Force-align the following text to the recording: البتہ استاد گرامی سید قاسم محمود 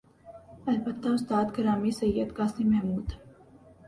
البتہ 0.69 1.09
استاد 1.09 1.47
گرامی 1.57 1.91
سید 1.99 2.29
قاسم 2.37 2.69
محمود 2.69 3.07